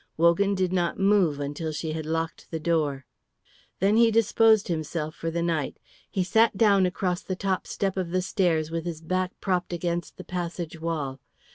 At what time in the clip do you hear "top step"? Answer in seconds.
7.35-7.95